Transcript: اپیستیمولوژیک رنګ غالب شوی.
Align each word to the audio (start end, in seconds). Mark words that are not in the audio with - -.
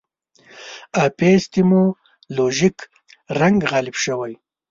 اپیستیمولوژیک 1.05 2.77
رنګ 3.39 3.57
غالب 3.71 3.95
شوی. 4.03 4.33